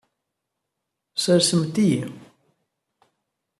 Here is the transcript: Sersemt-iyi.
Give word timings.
Sersemt-iyi. 1.23 2.01